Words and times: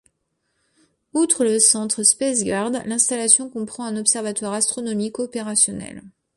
Outre 1.13 1.43
le 1.43 1.59
centre 1.59 2.01
Spaceguard, 2.01 2.71
l'installation 2.87 3.51
comprend 3.51 3.85
un 3.85 3.97
observatoire 3.97 4.53
astronomique 4.53 5.19
opérationnel. 5.19 6.01